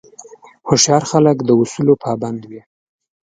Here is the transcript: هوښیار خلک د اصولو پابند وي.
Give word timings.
هوښیار 0.67 1.03
خلک 1.11 1.37
د 1.43 1.49
اصولو 1.61 1.93
پابند 2.03 2.41
وي. 2.49 2.61